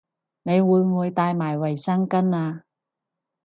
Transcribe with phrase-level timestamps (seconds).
[0.41, 2.63] 你會唔會帶埋衛生巾吖